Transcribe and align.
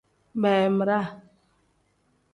Beemiraa. 0.41 1.05